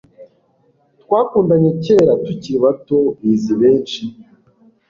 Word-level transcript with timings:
twakundanye 1.01 1.69
kera 1.83 2.13
tukiri 2.25 2.57
bato, 2.63 2.99
bizi 3.19 3.53
benshi 3.61 4.01